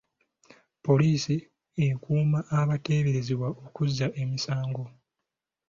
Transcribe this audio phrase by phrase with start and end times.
[0.85, 1.35] Poliisi
[1.87, 4.85] ekuuma abateeberezebwa okuzza emisango.